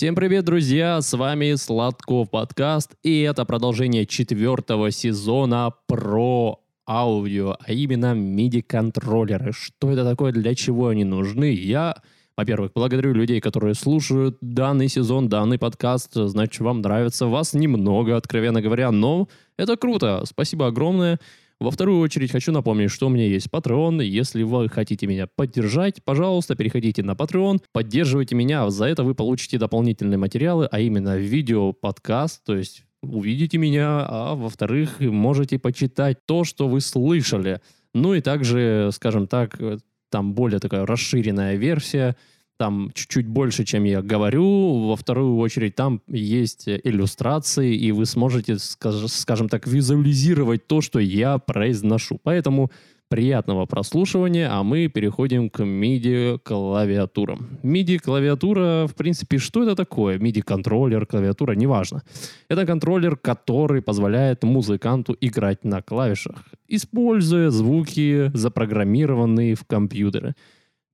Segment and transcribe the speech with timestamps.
[0.00, 1.02] Всем привет, друзья!
[1.02, 6.58] С вами Сладков подкаст, и это продолжение четвертого сезона про
[6.88, 9.52] аудио, а именно MIDI-контроллеры.
[9.52, 11.52] Что это такое, для чего они нужны?
[11.52, 11.96] Я,
[12.34, 16.12] во-первых, благодарю людей, которые слушают данный сезон, данный подкаст.
[16.14, 17.26] Значит, вам нравится.
[17.26, 20.22] Вас немного, откровенно говоря, но это круто.
[20.24, 21.20] Спасибо огромное.
[21.60, 24.02] Во вторую очередь хочу напомнить, что у меня есть Patreon.
[24.02, 28.70] Если вы хотите меня поддержать, пожалуйста, переходите на Patreon, поддерживайте меня.
[28.70, 34.36] За это вы получите дополнительные материалы, а именно видео, подкаст, то есть увидите меня, а
[34.36, 37.60] во-вторых, можете почитать то, что вы слышали.
[37.92, 39.60] Ну и также, скажем так,
[40.08, 42.16] там более такая расширенная версия–
[42.60, 44.88] там чуть-чуть больше, чем я говорю.
[44.88, 51.38] Во вторую очередь там есть иллюстрации, и вы сможете, скажем так, визуализировать то, что я
[51.38, 52.20] произношу.
[52.22, 52.70] Поэтому
[53.08, 57.58] приятного прослушивания, а мы переходим к MIDI-клавиатурам.
[57.62, 60.18] MIDI-клавиатура, в принципе, что это такое?
[60.18, 62.02] MIDI-контроллер, клавиатура, неважно.
[62.50, 70.34] Это контроллер, который позволяет музыканту играть на клавишах, используя звуки, запрограммированные в компьютеры.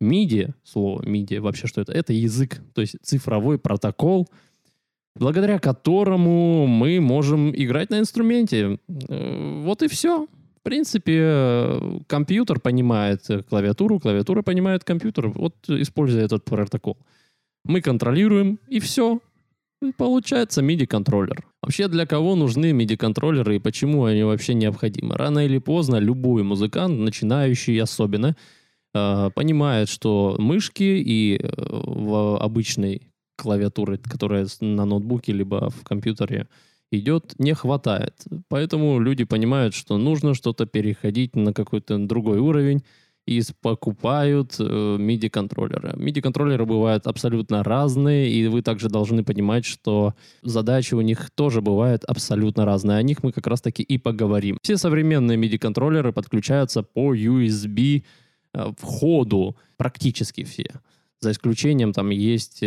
[0.01, 1.93] MIDI, слово MIDI, вообще что это?
[1.93, 4.29] Это язык, то есть цифровой протокол,
[5.15, 8.79] благодаря которому мы можем играть на инструменте.
[8.89, 10.27] Э, вот и все.
[10.27, 16.99] В принципе, компьютер понимает клавиатуру, клавиатура понимает компьютер, вот используя этот протокол.
[17.65, 19.21] Мы контролируем, и все.
[19.97, 21.45] Получается MIDI-контроллер.
[21.63, 25.15] Вообще, для кого нужны MIDI-контроллеры и почему они вообще необходимы?
[25.15, 28.56] Рано или поздно любой музыкант, начинающий особенно, Э,
[29.35, 33.03] понимает, что мышки и э, в обычной
[33.37, 36.49] клавиатуры, которая на ноутбуке либо в компьютере
[36.91, 38.15] идет, не хватает.
[38.49, 42.83] Поэтому люди понимают, что нужно что-то переходить на какой-то другой уровень
[43.27, 45.95] и покупают э, MIDI-контроллеры.
[45.97, 52.05] MIDI-контроллеры бывают абсолютно разные, и вы также должны понимать, что задачи у них тоже бывают
[52.05, 52.99] абсолютно разные.
[52.99, 54.59] О них мы как раз-таки и поговорим.
[54.63, 58.05] Все современные MIDI-контроллеры подключаются по USB
[58.57, 60.67] Э, входу практически все.
[61.21, 62.63] За исключением там есть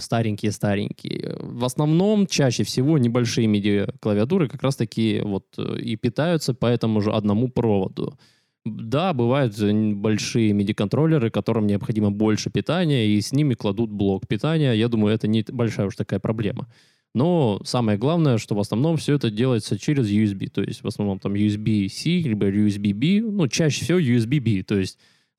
[0.00, 1.36] старенькие-старенькие.
[1.40, 7.12] В основном, чаще всего, небольшие MIDI-клавиатуры как раз-таки вот э, и питаются по этому же
[7.12, 8.18] одному проводу.
[8.64, 9.58] Да, бывают
[9.96, 14.72] большие MIDI-контроллеры, которым необходимо больше питания, и с ними кладут блок питания.
[14.72, 16.66] Я думаю, это не большая уж такая проблема.
[17.14, 20.48] Но самое главное, что в основном все это делается через USB.
[20.48, 24.64] То есть в основном там USB-C, либо USB-B, ну, чаще всего USB-B.
[24.64, 24.98] То есть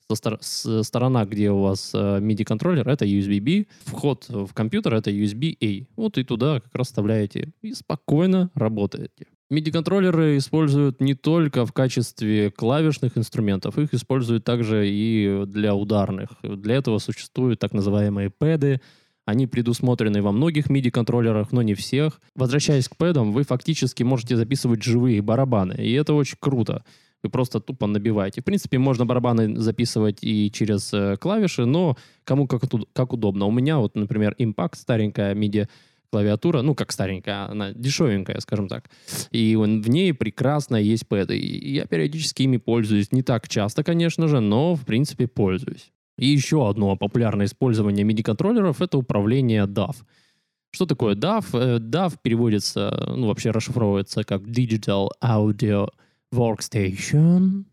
[0.09, 5.87] со сторона, где у вас э, MIDI-контроллер, это USB-B, вход в компьютер это USB-A.
[5.95, 9.27] Вот и туда как раз вставляете и спокойно работаете.
[9.51, 16.29] MIDI-контроллеры используют не только в качестве клавишных инструментов, их используют также и для ударных.
[16.41, 18.81] Для этого существуют так называемые пэды,
[19.25, 22.21] они предусмотрены во многих MIDI-контроллерах, но не всех.
[22.35, 26.83] Возвращаясь к пэдам, вы фактически можете записывать живые барабаны, и это очень круто.
[27.25, 28.41] Вы просто тупо набиваете.
[28.41, 32.61] В принципе, можно барабаны записывать и через э, клавиши, но кому как,
[32.93, 33.45] как удобно.
[33.45, 35.67] У меня вот, например, Impact, старенькая MIDI
[36.11, 38.91] клавиатура, ну, как старенькая, она дешевенькая, скажем так.
[39.31, 41.35] И в ней прекрасно есть пэды.
[41.35, 43.11] И я периодически ими пользуюсь.
[43.11, 45.91] Не так часто, конечно же, но, в принципе, пользуюсь.
[46.19, 49.95] И еще одно популярное использование MIDI-контроллеров— это управление DAW.
[50.69, 51.43] Что такое DAW?
[51.53, 55.89] Э, DAW переводится, ну, вообще расшифровывается как Digital Audio
[56.33, 57.65] Workstation.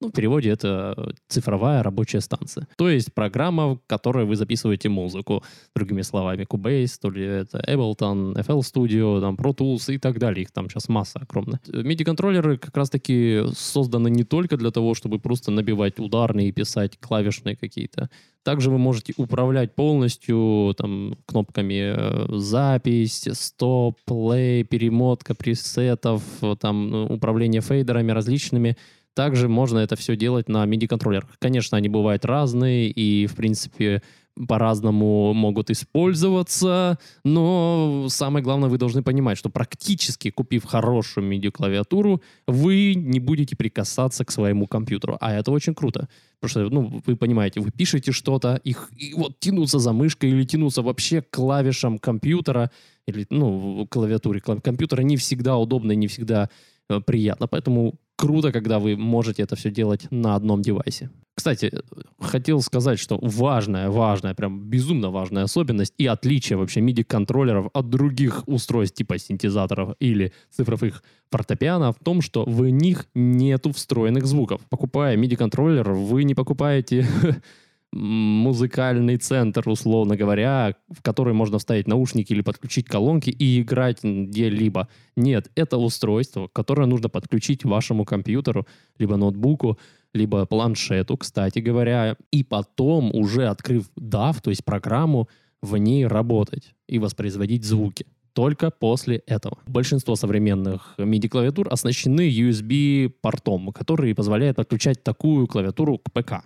[0.00, 2.68] Ну, в переводе это цифровая рабочая станция.
[2.76, 5.42] То есть программа, в которой вы записываете музыку.
[5.74, 10.42] Другими словами, Cubase, то ли это Ableton, FL Studio, там, Pro Tools и так далее.
[10.42, 11.60] Их там сейчас масса огромная.
[11.66, 17.56] MIDI-контроллеры как раз-таки созданы не только для того, чтобы просто набивать ударные и писать клавишные
[17.56, 18.10] какие-то.
[18.42, 26.22] Также вы можете управлять полностью там, кнопками э, запись, стоп, плей, перемотка пресетов,
[26.60, 28.76] там, управление фейдерами различными
[29.16, 31.30] также можно это все делать на MIDI-контроллерах.
[31.38, 34.02] Конечно, они бывают разные и, в принципе,
[34.46, 42.94] по-разному могут использоваться, но самое главное, вы должны понимать, что практически купив хорошую MIDI-клавиатуру, вы
[42.94, 46.10] не будете прикасаться к своему компьютеру, а это очень круто.
[46.38, 50.44] Потому что, ну, вы понимаете, вы пишете что-то, их, и вот тянуться за мышкой или
[50.44, 52.70] тянуться вообще к клавишам компьютера,
[53.06, 56.50] или, ну, клавиатуре компьютера не всегда удобно, не всегда
[56.90, 57.46] э, приятно.
[57.46, 61.10] Поэтому круто, когда вы можете это все делать на одном девайсе.
[61.36, 61.70] Кстати,
[62.18, 68.42] хотел сказать, что важная, важная, прям безумно важная особенность и отличие вообще MIDI-контроллеров от других
[68.46, 74.62] устройств типа синтезаторов или цифровых фортепиано в том, что в них нету встроенных звуков.
[74.70, 77.06] Покупая MIDI-контроллер, вы не покупаете
[77.92, 84.88] музыкальный центр, условно говоря, в который можно вставить наушники или подключить колонки и играть где-либо.
[85.16, 88.66] Нет, это устройство, которое нужно подключить вашему компьютеру,
[88.98, 89.78] либо ноутбуку,
[90.12, 95.28] либо планшету, кстати говоря, и потом, уже открыв DAW, то есть программу,
[95.62, 98.06] в ней работать и воспроизводить звуки.
[98.34, 99.58] Только после этого.
[99.66, 106.44] Большинство современных MIDI-клавиатур оснащены USB-портом, который позволяет подключать такую клавиатуру к ПК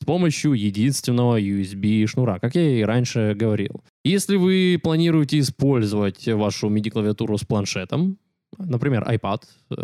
[0.00, 3.84] с помощью единственного USB-шнура, как я и раньше говорил.
[4.04, 8.18] Если вы планируете использовать вашу MIDI-клавиатуру с планшетом,
[8.58, 9.42] например, iPad,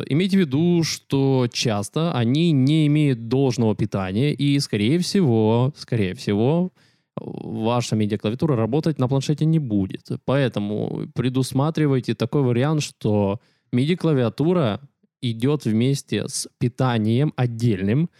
[0.09, 6.73] имейте в виду, что часто они не имеют должного питания, и, скорее всего, скорее всего,
[7.17, 10.09] ваша MIDI-клавиатура работать на планшете не будет.
[10.25, 13.41] Поэтому предусматривайте такой вариант, что
[13.73, 14.81] MIDI-клавиатура
[15.21, 18.11] идет вместе с питанием отдельным,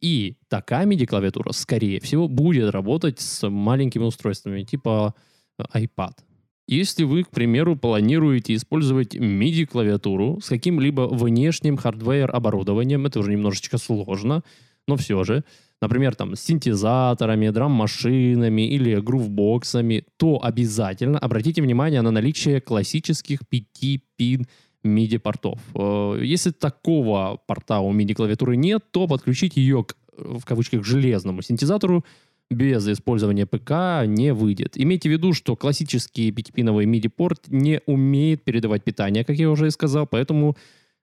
[0.00, 5.14] и такая MIDI-клавиатура, скорее всего, будет работать с маленькими устройствами, типа
[5.58, 6.12] э, iPad.
[6.68, 14.42] Если вы, к примеру, планируете использовать MIDI-клавиатуру с каким-либо внешним хардвер-оборудованием, это уже немножечко сложно,
[14.88, 15.44] но все же,
[15.80, 24.46] например, там, с синтезаторами, драм-машинами или грувбоксами, то обязательно обратите внимание на наличие классических 5-пин
[24.86, 25.60] MIDI-портов.
[25.74, 32.04] Э, если такого порта у MIDI-клавиатуры нет, то подключить ее к, в кавычках, железному синтезатору
[32.50, 34.72] без использования ПК не выйдет.
[34.76, 39.70] Имейте в виду, что классический пятипиновый MIDI-порт не умеет передавать питание, как я уже и
[39.70, 40.56] сказал, поэтому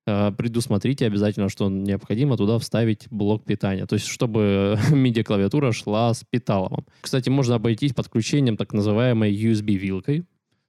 [0.06, 3.86] э, предусмотрите обязательно, что необходимо туда вставить блок питания.
[3.86, 6.86] То есть, чтобы MIDI-клавиатура шла с питалом.
[7.02, 10.24] Кстати, можно обойтись подключением так называемой USB-вилкой.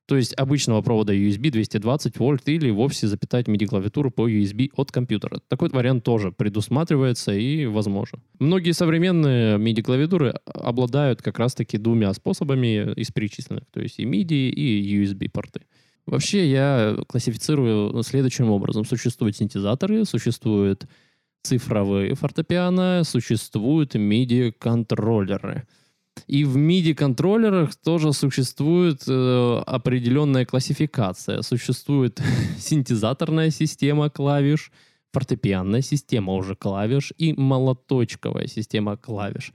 [0.06, 5.41] То есть обычного провода USB 220 вольт или вовсе запитать MIDI-клавиатуру по USB от компьютера.
[5.49, 8.23] Такой вариант тоже предусматривается и возможен.
[8.39, 13.65] Многие современные MIDI-клавиатуры обладают как раз-таки двумя способами из перечисленных.
[13.71, 15.62] То есть и MIDI, и USB-порты.
[16.05, 18.85] Вообще я классифицирую следующим образом.
[18.85, 20.87] Существуют синтезаторы, существуют
[21.43, 25.67] цифровые фортепиано, существуют MIDI-контроллеры—
[26.27, 31.43] и в MIDI-контроллерах тоже существует э, определенная классификация.
[31.43, 32.21] Существует
[32.59, 34.73] синтезаторная система клавиш,
[35.13, 39.53] фортепианная система уже клавиш и молоточковая система клавиш.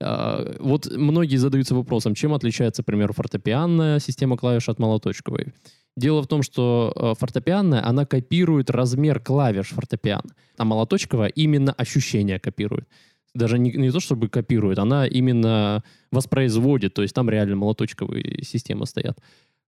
[0.00, 5.52] Э, вот многие задаются вопросом, чем отличается, к примеру, фортепианная система клавиш от молоточковой.
[5.96, 12.38] Дело в том, что э, фортепианная, она копирует размер клавиш фортепиано, а молоточковая именно ощущение
[12.38, 12.88] копирует
[13.34, 18.86] даже не, не то чтобы копирует, она именно воспроизводит, то есть там реально молоточковые системы
[18.86, 19.18] стоят.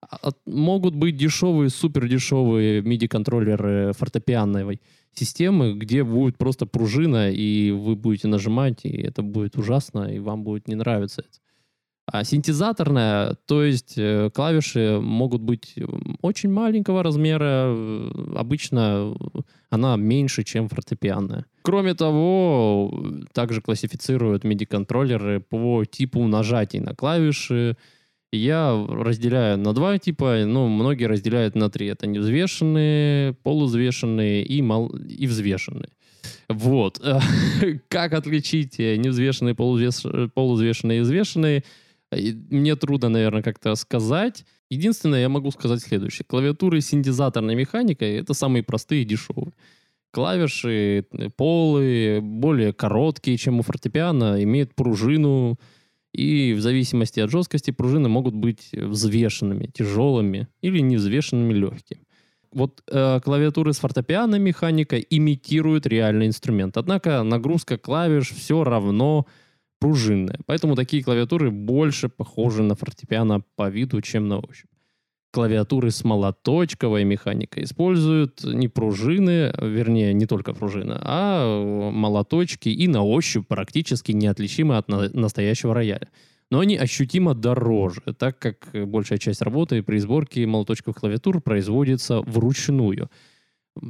[0.00, 4.80] А, могут быть дешевые, супер дешевые MIDI-контроллеры фортепианной
[5.14, 10.42] системы, где будет просто пружина, и вы будете нажимать, и это будет ужасно, и вам
[10.42, 11.38] будет не нравиться это.
[12.06, 15.76] А синтезаторная, то есть э, клавиши могут быть
[16.20, 19.14] очень маленького размера, э, обычно
[19.70, 21.46] она меньше, чем фортепианная.
[21.62, 22.92] Кроме того,
[23.32, 27.76] также классифицируют MIDI-контроллеры по типу нажатий на клавиши.
[28.32, 31.86] Я разделяю на два типа, ну, многие разделяют на три.
[31.86, 34.88] Это невзвешенные, полузвешенные и, мал...
[34.88, 35.90] и взвешенные.
[36.48, 37.00] Вот.
[37.88, 40.30] Как отличить невзвешенные, полузвеш...
[40.34, 41.62] полузвешенные и взвешенные?
[42.12, 44.44] Мне трудно, наверное, как-то сказать.
[44.70, 46.24] Единственное, я могу сказать следующее.
[46.26, 49.52] Клавиатуры с синтезаторной механикой— это самые простые и дешевые.
[50.10, 55.58] Клавиши, э, полы более короткие, чем у фортепиано, имеют пружину,
[56.12, 62.02] и в зависимости от жесткости пружины могут быть взвешенными, тяжелыми или невзвешенными, легкими.
[62.52, 66.76] Вот э, клавиатуры с фортепиано механикой имитируют реальный инструмент.
[66.76, 69.26] Однако нагрузка клавиш все равно
[69.82, 70.38] пружинная.
[70.46, 74.70] Поэтому такие клавиатуры больше похожи на фортепиано по виду, чем на ощупь.
[75.32, 83.02] Клавиатуры с молоточковой механикой используют не пружины, вернее, не только пружины, а молоточки и на
[83.02, 86.08] ощупь практически неотличимы от на- настоящего рояля.
[86.50, 93.10] Но они ощутимо дороже, так как большая часть работы при сборке молоточковых клавиатур производится вручную–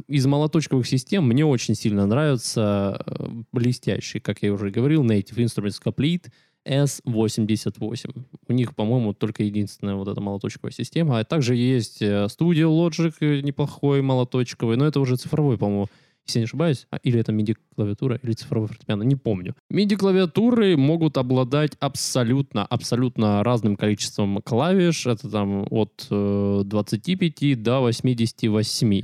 [0.06, 5.80] из молоточковых систем мне очень сильно нравится э, блестящий, как я уже говорил, Native Instruments
[5.84, 6.30] Complete
[6.64, 8.24] S88.
[8.48, 11.18] У них, по-моему, только единственная вот эта молоточковая система.
[11.18, 15.88] А также есть э, Studio Logic э, неплохой молоточковый, но это уже цифровой, по-моему,
[16.26, 19.56] если не ошибаюсь, а, или это MIDI-клавиатура, или цифровой фортепиано, не помню.
[19.72, 25.06] MIDI-клавиатуры могут обладать абсолютно, абсолютно разным количеством клавиш.
[25.06, 29.02] Это там от э, 25 до 88.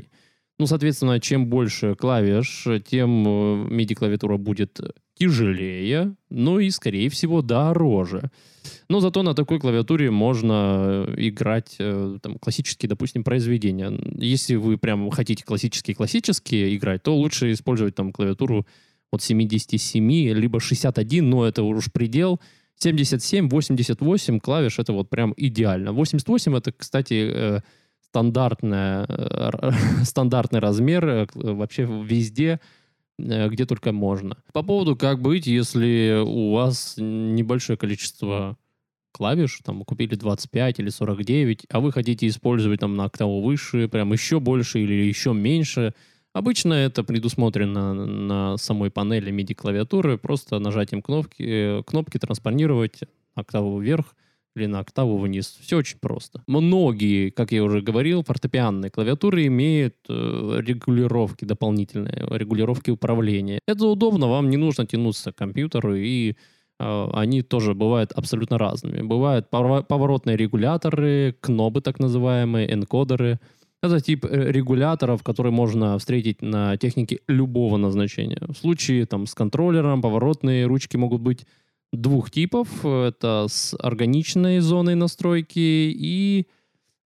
[0.59, 4.81] Ну, соответственно, чем больше клавиш, тем MIDI-клавиатура будет
[5.15, 8.31] тяжелее, ну и, скорее всего, дороже.
[8.88, 13.93] Но зато на такой клавиатуре можно играть там, классические, допустим, произведения.
[14.17, 18.67] Если вы прям хотите классические-классические играть, то лучше использовать там клавиатуру
[19.11, 22.41] от 77, либо 61, но это уж предел.
[22.77, 25.93] 77, 88 клавиш, это вот прям идеально.
[25.93, 27.61] 88 это, кстати, э,
[28.11, 29.71] стандартная, э,
[30.05, 32.61] стандартный размер э, вообще везде,
[33.19, 34.37] где только можно.
[34.53, 38.57] По поводу как быть, если у вас небольшое количество
[39.11, 44.12] клавиш, там купили 25 или 49, а вы хотите использовать там на октаву выше, прям
[44.12, 45.95] еще больше или еще меньше–
[46.38, 53.00] Обычно это предусмотрено на самой панели MIDI-клавиатуры, просто нажатием кнопки, э, кнопки транспонировать
[53.35, 54.15] октаву вверх
[54.57, 55.59] или на октаву вниз.
[55.61, 56.43] Все очень просто.
[56.47, 63.61] Многие, как я уже говорил, фортепианные клавиатуры имеют э, регулировки дополнительные, регулировки управления.
[63.67, 66.35] Это удобно, вам не нужно тянуться к компьютеру, и
[66.81, 69.02] э, они тоже бывают абсолютно разными.
[69.02, 73.38] Бывают поворотные регуляторы, кнопы так называемые, энкодеры—
[73.83, 78.40] это тип э, регуляторов, который можно встретить на технике любого назначения.
[78.49, 81.47] В случае там, с контроллером поворотные ручки могут быть
[81.92, 82.85] двух типов.
[82.85, 86.47] Это с органичной зоной настройки и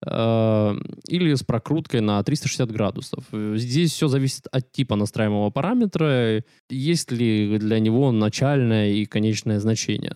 [0.04, 0.74] э,
[1.08, 3.24] или с прокруткой на 360 градусов.
[3.32, 10.14] Здесь все зависит от типа настраиваемого параметра, есть ли для него начальное и конечное значение.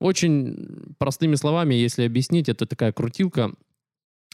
[0.00, 3.52] Очень простыми словами, если объяснить, это такая крутилка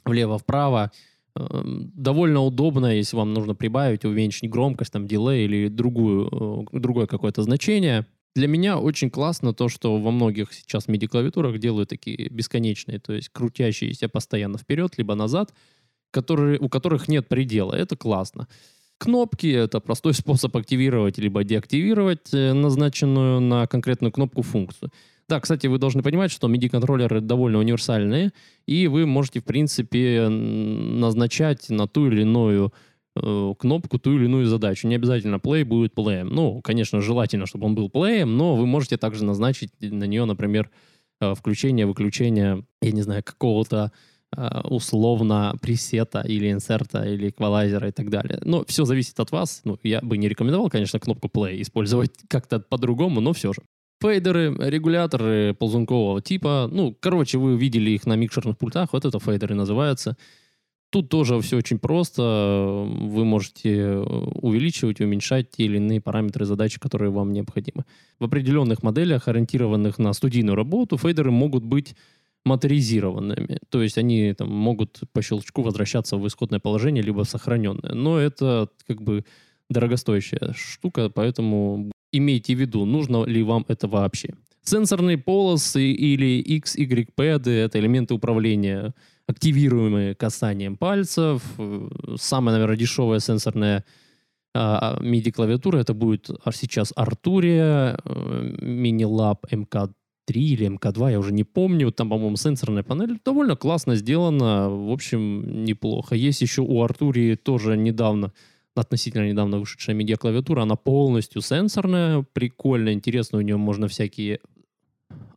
[0.05, 0.91] влево-вправо,
[1.35, 7.07] Эм, довольно удобно, если вам нужно прибавить, уменьшить громкость, там, дилей или другую, э, другое
[7.07, 8.07] какое-то значение.
[8.35, 13.29] Для меня очень классно то, что во многих сейчас MIDI-клавиатурах делают такие бесконечные, то есть
[13.29, 15.53] крутящиеся постоянно вперед, либо назад,
[16.11, 17.75] которые, у которых нет предела.
[17.75, 18.49] Это классно.
[18.97, 24.91] Кнопки— это простой способ активировать либо деактивировать э, назначенную на конкретную кнопку функцию.
[25.29, 28.33] Да, кстати, вы должны понимать, что MIDI-контроллеры довольно универсальные,
[28.67, 32.73] и вы можете, в принципе, назначать на ту или иную
[33.15, 34.89] кнопку ту или иную задачу.
[34.89, 36.29] Не обязательно play будет плеем.
[36.29, 40.71] Ну, конечно, желательно, чтобы он был плеем, но вы можете также назначить на нее, например,
[41.21, 43.93] э, включение, выключение, я не знаю, какого-то
[44.35, 48.39] э, условно пресета или инсерта или эквалайзера и так далее.
[48.45, 49.61] Но все зависит от вас.
[49.65, 53.61] Ну, я бы не рекомендовал, конечно, кнопку play использовать как-то по-другому, но все же.
[54.01, 56.69] Фейдеры, регуляторы ползункового типа.
[56.73, 58.95] Ну, короче, вы видели их на микшерных пультах.
[58.95, 60.17] Вот это фейдеры называются.
[60.93, 62.87] Тут тоже все очень просто.
[62.87, 67.87] Вы можете увеличивать, уменьшать те или иные параметры задачи, которые вам необходимы.
[68.19, 71.97] В определенных моделях, ориентированных на студийную работу, фейдеры могут быть
[72.45, 73.59] моторизированными.
[73.71, 77.95] То есть они там, могут по щелчку возвращаться в исходное положение, либо сохраненное.
[77.95, 79.25] Но это как бы
[79.71, 84.35] дорогостоящая штука, поэтому имейте в виду, нужно ли вам это вообще.
[84.63, 88.93] Сенсорные полосы или XY-пэды— это элементы управления,
[89.27, 91.43] активируемые касанием пальцев.
[92.17, 93.85] Самая, наверное, дешевая сенсорная
[94.55, 99.93] а, MIDI-клавиатура это будет сейчас Arturia, э, Minilab MK3
[100.35, 101.91] или MK2, я уже не помню.
[101.91, 104.69] Там, по-моему, сенсорная панель довольно классно сделана.
[104.69, 106.15] В общем, неплохо.
[106.15, 108.33] Есть еще у Arturia тоже недавно
[108.75, 114.41] относительно недавно вышедшая медиаклавиатура, она полностью сенсорная, прикольно, интересно, у нее можно всякие...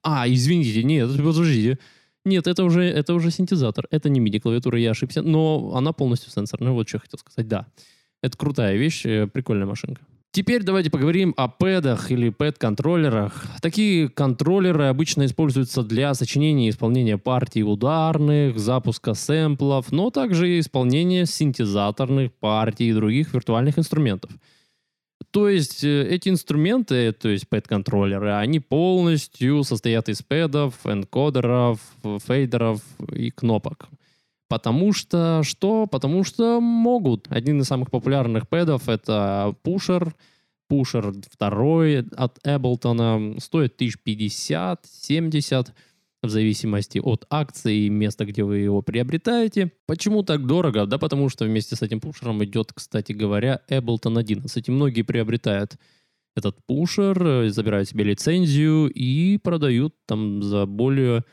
[0.03, 1.79] А, извините, нет, подождите.
[2.25, 6.71] Нет, это уже, это уже синтезатор, это не MIDI-клавиатура, я ошибся, но она полностью сенсорная,
[6.71, 7.67] вот что я хотел сказать, да.
[8.23, 10.01] Это крутая вещь, э, прикольная машинка.
[10.31, 13.45] Теперь давайте поговорим о пэдах или пэд-контроллерах.
[13.61, 20.59] Такие контроллеры обычно используются для сочинения и исполнения партий ударных, запуска сэмплов, но также и
[20.59, 24.31] исполнения синтезаторных партий и других виртуальных инструментов.
[25.31, 31.79] То есть э, эти инструменты, то есть пэд-контроллеры, они полностью состоят из пэдов, энкодеров,
[32.25, 32.81] фейдеров
[33.11, 33.89] и кнопок.
[34.47, 35.87] Потому что что?
[35.87, 37.27] Потому что могут.
[37.29, 40.13] Один из самых популярных пэдов это Pusher.
[40.69, 45.73] Pusher второй от Ableton стоит 1050, 70
[46.25, 49.71] в зависимости от акции и места, где вы его приобретаете.
[49.85, 50.85] Почему так дорого?
[50.85, 54.67] Да потому что вместе с этим пушером идет, кстати говоря, Ableton 11.
[54.67, 55.77] И многие приобретают
[56.35, 61.23] этот пушер, забирают себе лицензию и продают там за более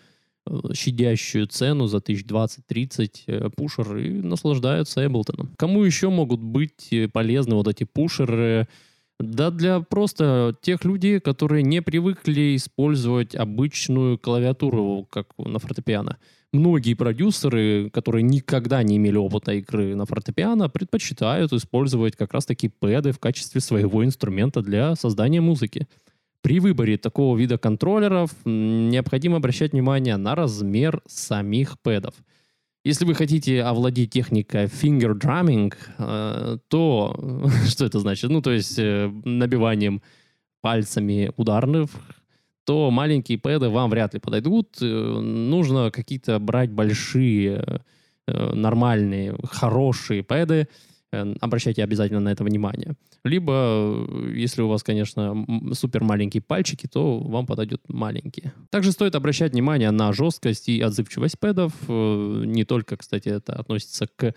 [0.44, 5.54] Э, щадящую цену за 1020-30 э, пушер и наслаждаются Эблтоном.
[5.56, 8.66] Кому еще могут быть э, полезны вот эти пушеры?
[9.22, 16.18] Да для просто тех людей, которые не привыкли использовать обычную клавиатуру, как на фортепиано.
[16.52, 23.12] многие продюсеры, которые никогда не имели опыта игры на фортепиано, предпочитают использовать как раз-таки пэды
[23.12, 25.86] в качестве своего инструмента для создания музыки.
[26.42, 32.14] При выборе такого вида контроллеров необходимо обращать внимание на размер самих пэдов.
[32.84, 37.16] Если вы хотите овладеть техникой finger drumming, э, то
[37.68, 38.28] что это значит?
[38.30, 40.02] Ну, то есть э, набиванием
[40.60, 41.90] пальцами ударных
[42.64, 44.78] то маленькие пэды вам вряд ли подойдут.
[44.80, 47.82] Э, нужно какие-то брать большие,
[48.28, 50.68] нормальные, хорошие пэды.
[51.12, 52.94] Э, обращайте обязательно на это внимание.
[53.24, 58.52] Либо, если у вас, конечно, супер маленькие пальчики, то вам подойдут маленькие.
[58.70, 61.72] Также стоит обращать внимание на жесткость и отзывчивость пэдов.
[61.88, 64.34] Не только, кстати, это относится к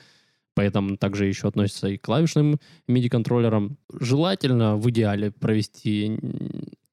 [0.56, 3.78] поэтому также еще относится и к клавишным MIDI-контроллерам.
[3.92, 6.18] Желательно в идеале провести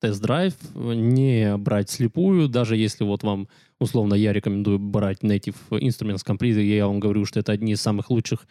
[0.00, 3.46] тест-драйв, не брать слепую, даже если вот вам,
[3.78, 8.10] условно, я рекомендую брать Native Instruments Complete, я вам говорю, что это одни из самых
[8.10, 8.48] лучших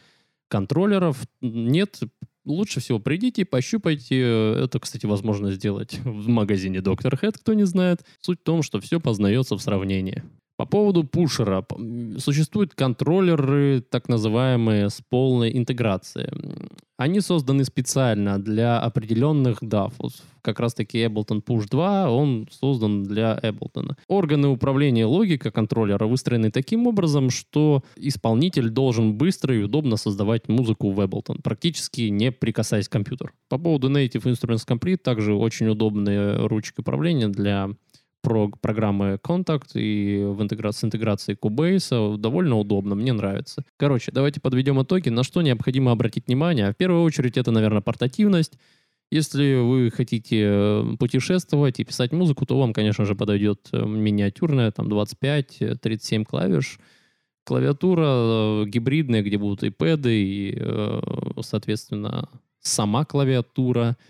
[0.51, 1.17] контроллеров.
[1.39, 2.01] Нет,
[2.45, 4.19] лучше всего придите, пощупайте.
[4.19, 7.19] Это, кстати, возможно сделать в магазине Dr.
[7.19, 8.01] Head, кто не знает.
[8.19, 10.23] Суть в том, что все познается в сравнении.
[10.57, 11.65] По поводу пушера.
[12.19, 16.29] Существуют контроллеры, так называемые, с полной интеграцией.
[17.01, 19.91] Они созданы специально для определенных DAW.
[20.43, 23.95] Как раз таки Ableton Push 2, он создан для Ableton.
[24.07, 30.91] Органы управления логика контроллера выстроены таким образом, что исполнитель должен быстро и удобно создавать музыку
[30.91, 33.31] в Ableton, практически не прикасаясь к компьютеру.
[33.49, 37.71] По поводу Native Instruments Complete, также очень удобные ручки управления для
[38.21, 40.71] про программы Contact и в интегра...
[40.71, 43.63] с интеграцией Cubase довольно удобно, мне нравится.
[43.77, 46.71] Короче, давайте подведем итоги, на что необходимо обратить внимание.
[46.71, 48.57] В первую очередь это, наверное, портативность.
[49.11, 54.71] Если вы хотите э, путешествовать и писать музыку, то вам, конечно же, подойдет э, миниатюрная,
[54.71, 56.79] там 25-37 клавиш,
[57.43, 60.61] клавиатура э, гибридная, где будут и пэды, и,
[61.41, 62.29] соответственно,
[62.61, 63.97] сама клавиатура—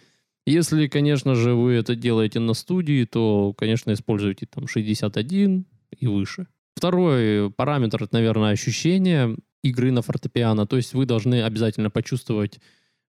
[0.51, 5.65] если, конечно же, вы это делаете на студии, то, конечно, используйте там 61
[5.97, 6.47] и выше.
[6.75, 10.65] Второй параметр, это, наверное, ощущение игры на фортепиано.
[10.65, 12.59] То есть вы должны обязательно почувствовать,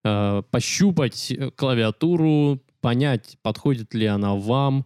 [0.05, 4.85] э, пощупать клавиатуру, понять, подходит ли она вам,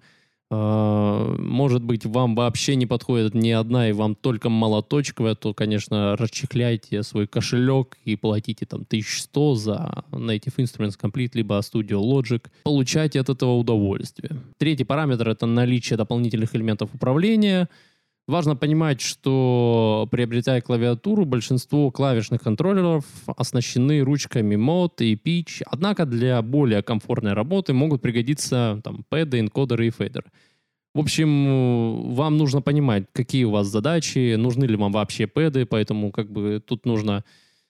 [0.49, 7.03] может быть, вам вообще не подходит ни одна, и вам только молоточковая, то, конечно, расчехляйте
[7.03, 12.43] свой кошелек и платите там 1100 за Native Instruments Complete, либо Studio Logic.
[12.63, 14.41] Получайте от этого удовольствие.
[14.59, 17.69] Третий параметр— это наличие дополнительных элементов управления.
[18.27, 23.05] Важно понимать, что приобретая клавиатуру, большинство клавишных контроллеров
[23.37, 29.87] оснащены ручками Mod и Pitch, однако для более комфортной работы могут пригодиться там, пэды, энкодеры
[29.87, 30.27] и фейдеры.
[30.93, 36.11] В общем, вам нужно понимать, какие у вас задачи, нужны ли вам вообще пэды, поэтому
[36.11, 37.23] как бы тут нужно...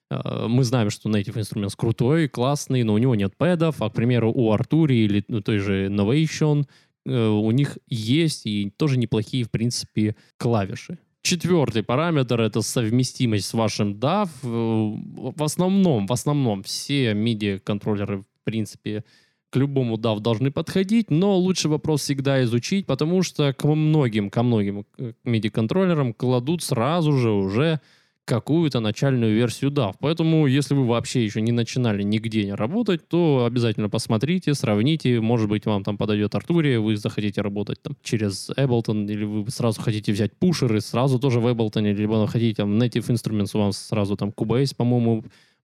[0.09, 3.93] Э, мы знаем, что Native Instruments крутой, классный, но у него нет пэдов, а, к
[3.93, 6.65] примеру, у Артури или ну, той же Novation
[7.11, 10.97] у них есть и тоже неплохие, в принципе, клавиши.
[11.27, 14.29] Четвертый параметр— это совместимость с вашим DAW.
[14.43, 19.03] Э, в основном, в основном все MIDI-контроллеры, в принципе,
[19.49, 24.41] к любому DAW должны подходить, но лучше вопрос всегда изучить, потому что к многим, ко
[24.41, 24.85] многим
[25.25, 27.81] MIDI-контроллерам кладут сразу же уже
[28.27, 29.93] какую-то начальную версию DAW.
[30.01, 35.21] Поэтому, если вы вообще еще не начинали нигде не работать, то обязательно посмотрите, сравните.
[35.21, 39.81] Может быть, вам там подойдет Артурия, вы захотите работать там через Ableton, или вы сразу
[39.81, 44.17] хотите взять пушеры, сразу тоже в Ableton, либо хотите там Native Instruments, у вас сразу
[44.17, 45.23] там Cubase, по-моему,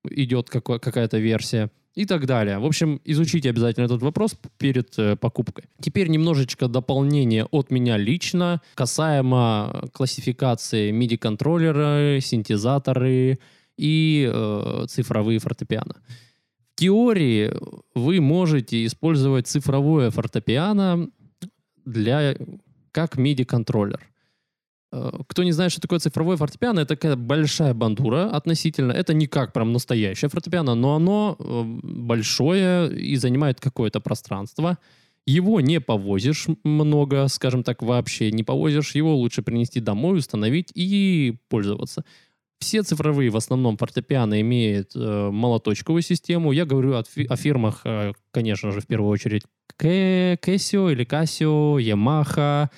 [0.09, 2.59] идет какая-то версия и так далее.
[2.59, 5.65] В общем, изучите обязательно этот вопрос перед э, покупкой.
[5.79, 13.39] Теперь немножечко дополнение от меня лично касаемо классификации MIDI-контроллеры, синтезаторы
[13.77, 15.95] и э, цифровые фортепиано.
[16.71, 17.53] В теории
[17.93, 21.09] вы можете использовать цифровое фортепиано
[21.85, 22.35] для,
[22.91, 23.99] как MIDI-контроллер.
[24.93, 28.91] Э, кто не знает, что такое цифровое фортепиано, это такая большая бандура относительно.
[28.91, 34.77] Это не как прям настоящее фортепиано, но оно э, большое и занимает какое-то пространство.
[35.25, 38.93] Его не повозишь много, скажем так, вообще не повозишь.
[38.93, 42.03] Его лучше принести домой, установить и пользоваться.
[42.59, 46.51] Все цифровые в основном фортепиано имеют э, молоточковую систему.
[46.51, 49.43] Я говорю о, фи- о фирмах, э, конечно же, в первую очередь
[49.79, 52.69] Casio или Casio, Yamaha,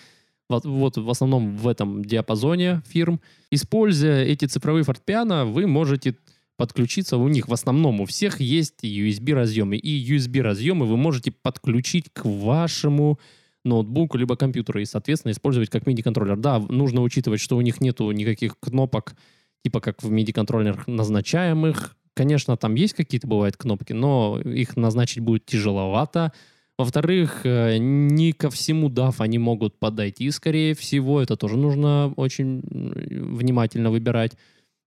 [0.49, 3.19] вот, в основном в этом диапазоне фирм.
[3.51, 6.15] Используя эти цифровые фортепиано, вы можете
[6.58, 7.17] подключиться.
[7.17, 9.77] У них в основном у всех есть USB разъемы.
[9.77, 13.19] И USB разъемы вы можете подключить к вашему
[13.63, 16.38] ноутбуку либо компьютеру и, соответственно, использовать как MIDI-контроллер.
[16.38, 19.15] Да, нужно учитывать, что у них нету никаких кнопок,
[19.63, 21.97] типа как в MIDI-контроллерах назначаемых.
[22.13, 26.31] Конечно, там есть какие-то, бывают, кнопки, но их назначить будет тяжеловато.
[26.77, 31.21] Во-вторых, э, не ко всему DAF они могут подойти, скорее всего.
[31.21, 34.33] Это тоже нужно очень внимательно выбирать.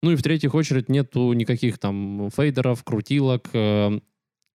[0.02, 4.00] Ну и в третьих очередь нету никаких там фейдеров, крутилок, э,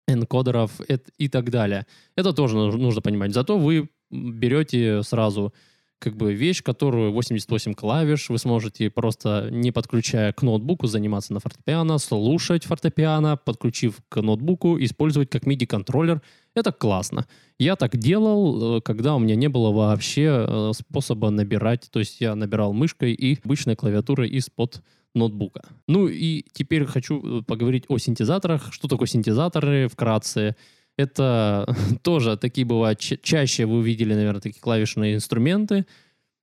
[0.08, 0.80] энкодеров
[1.18, 1.86] и так далее.
[2.16, 3.32] Это тоже нужно понимать.
[3.32, 5.54] Зато вы берете сразу
[6.00, 11.40] как бы вещь, которую 88 клавиш, вы сможете просто, не подключая к ноутбуку, заниматься на
[11.40, 16.22] фортепиано, слушать фортепиано, подключив к ноутбуку, использовать как MIDI-контроллер.
[16.54, 17.26] Это классно.
[17.58, 22.20] Я так делал, э, когда у меня не было вообще э, способа набирать, то есть
[22.20, 24.82] я набирал мышкой и обычной клавиатурой из-под
[25.14, 25.62] ноутбука.
[25.86, 28.72] Ну и теперь хочу э, поговорить о синтезаторах.
[28.72, 30.56] Что такое синтезаторы вкратце?
[31.00, 31.66] Это
[32.02, 35.86] тоже такие бывают, чаще вы увидели, наверное, такие клавишные инструменты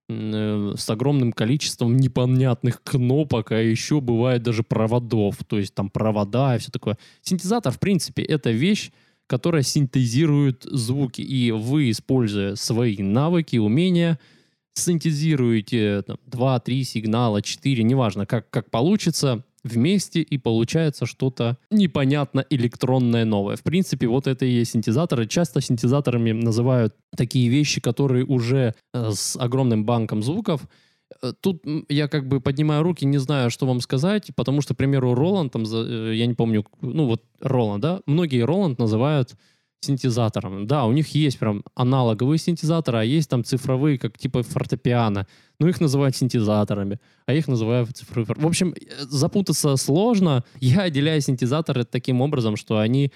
[0.10, 6.56] э, с огромным количеством непонятных кнопок, а еще бывает даже проводов, то есть там провода
[6.56, 6.98] и все такое.
[7.22, 8.92] Синтезатор, в принципе, это вещь,
[9.28, 14.18] которая синтезирует звуки, и вы, используя свои навыки, умения,
[14.74, 23.26] синтезируете там, 2-3 сигнала, 4, неважно, как, как получится, вместе, и получается что-то непонятно электронное
[23.26, 23.56] новое.
[23.56, 25.28] В принципе, вот это и есть синтезаторы.
[25.28, 30.68] Часто синтезаторами называют такие вещи, которые уже э, с огромным банком звуков.
[31.22, 34.78] Э, тут я как бы поднимаю руки, не знаю, что вам сказать, потому что, к
[34.78, 39.36] примеру, Роланд, там, э, я не помню, ну вот Роланд, да, многие Роланд называют
[39.82, 40.68] синтезатором.
[40.68, 45.28] Да, у них есть прям аналоговые синтезаторы, а есть там цифровые, как типа фортепиано.
[45.60, 48.36] Ну, их называют синтезаторами, а их называют цифровые.
[48.38, 50.44] В общем, запутаться сложно.
[50.60, 53.12] Я отделяю синтезаторы таким образом, что они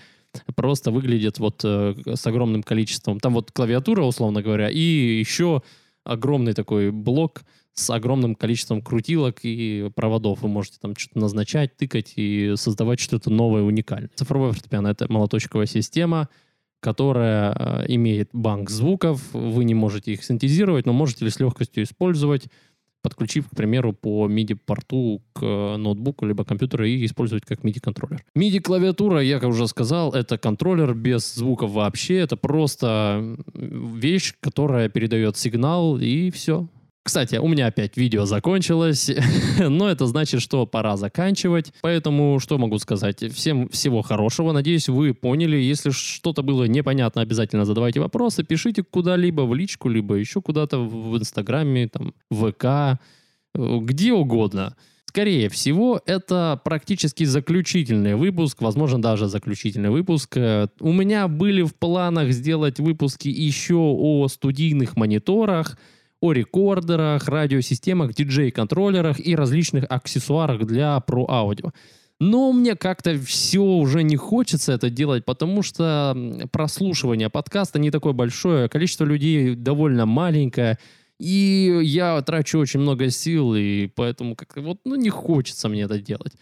[0.56, 3.20] просто выглядят вот э, с огромным количеством.
[3.20, 5.62] Там вот клавиатура, условно говоря, и еще
[6.04, 7.44] огромный такой блок
[7.74, 10.42] с огромным количеством крутилок и проводов.
[10.42, 14.10] Вы можете там что-то назначать, тыкать и создавать что-то новое, уникальное.
[14.16, 16.30] Цифровой фортепиано— это молоточковая система,
[16.82, 21.84] которая э, имеет банк звуков, вы не можете их синтезировать, но можете ли с легкостью
[21.84, 22.48] использовать,
[23.02, 28.24] подключив, к примеру, по MIDI-порту к э, ноутбуку либо компьютеру и использовать как MIDI-контроллер.
[28.36, 35.38] MIDI-клавиатура, я как уже сказал, это контроллер без звуков вообще, это просто вещь, которая передает
[35.38, 36.68] сигнал и все.
[37.04, 39.10] Кстати, у меня опять видео закончилось,
[39.60, 41.74] но это значит, что пора заканчивать.
[41.82, 43.24] Поэтому что могу сказать?
[43.34, 44.52] Всем всего хорошего.
[44.52, 45.58] Надеюсь, вы поняли.
[45.58, 48.44] Если что-то было непонятно, обязательно задавайте вопросы.
[48.44, 53.02] Пишите куда-либо в личку, либо еще куда-то в Инстаграме, там, ВК,
[53.56, 54.76] где угодно.
[55.06, 60.38] Скорее всего, это практически заключительный выпуск, возможно, даже заключительный выпуск.
[60.38, 65.78] У меня были в планах сделать выпуски еще о студийных мониторах,
[66.22, 71.72] о рекордерах, радиосистемах, диджей-контроллерах и различных аксессуарах для про-аудио.
[72.20, 76.16] Но мне как-то все уже не хочется это делать, потому что
[76.52, 80.78] прослушивание подкаста не такое большое, количество людей довольно маленькое,
[81.18, 86.00] и я трачу очень много сил, и поэтому как-то вот ну, не хочется мне это
[86.00, 86.34] делать.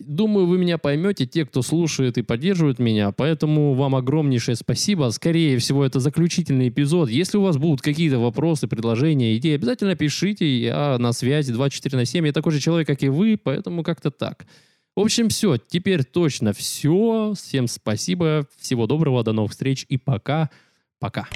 [0.00, 5.10] Думаю, вы меня поймете, те, кто слушает и поддерживает меня, поэтому вам огромнейшее спасибо.
[5.10, 7.08] Скорее всего, это заключительный эпизод.
[7.10, 10.46] Если у вас будут какие-то вопросы, предложения, идеи, обязательно пишите.
[10.58, 12.26] Я на связи 24 на 7.
[12.26, 14.46] Я такой же человек, как и вы, поэтому как-то так.
[14.96, 15.56] В общем, все.
[15.56, 17.34] Теперь точно все.
[17.36, 18.46] Всем спасибо.
[18.58, 19.24] Всего доброго.
[19.24, 20.50] До новых встреч и пока.
[21.00, 21.28] Пока.